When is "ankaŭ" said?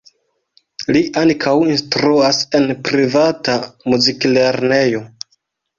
1.23-1.53